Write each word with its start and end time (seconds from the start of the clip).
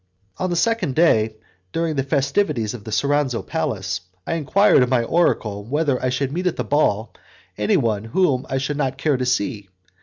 "On 0.39 0.49
the 0.49 0.55
second 0.55 0.95
day, 0.95 1.35
during 1.71 1.95
the 1.95 2.01
festivities 2.01 2.73
at 2.73 2.83
the 2.85 2.91
Soranzo 2.91 3.43
Palace, 3.43 4.01
I 4.25 4.33
enquired 4.33 4.81
of 4.81 4.89
my 4.89 5.03
oracle 5.03 5.63
whether 5.63 6.01
I 6.01 6.09
would 6.19 6.31
meet 6.31 6.47
at 6.47 6.55
the 6.55 6.63
ball 6.63 7.13
anyone 7.55 8.05
whom 8.05 8.47
I 8.49 8.57
should 8.57 8.77
not 8.77 8.97
care 8.97 9.17
to 9.17 9.27
see. 9.27 9.69